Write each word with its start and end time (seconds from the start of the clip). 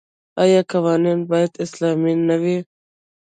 آیا 0.43 0.61
قوانین 0.71 1.19
باید 1.29 1.51
اسلامي 1.65 2.13
نه 2.27 2.35
وي؟ 2.41 2.57